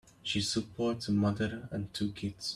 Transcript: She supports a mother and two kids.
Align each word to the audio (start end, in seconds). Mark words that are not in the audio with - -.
She 0.23 0.41
supports 0.41 1.07
a 1.09 1.11
mother 1.11 1.69
and 1.71 1.93
two 1.93 2.11
kids. 2.13 2.49